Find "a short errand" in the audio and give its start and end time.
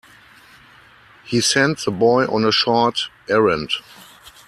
2.43-3.69